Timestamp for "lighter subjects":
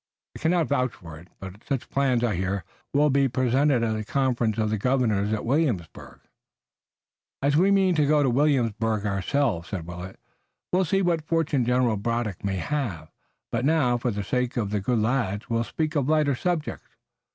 16.09-16.89